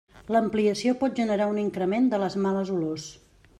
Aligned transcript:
L'ampliació 0.35 0.93
pot 1.01 1.19
generar 1.19 1.47
un 1.53 1.61
increment 1.65 2.09
de 2.15 2.23
les 2.25 2.41
males 2.47 2.75
olors. 2.79 3.09